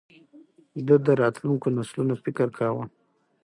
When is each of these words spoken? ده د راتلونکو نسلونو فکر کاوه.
ده 0.87 0.95
د 1.05 1.07
راتلونکو 1.21 1.67
نسلونو 1.77 2.13
فکر 2.23 2.47
کاوه. 2.57 2.85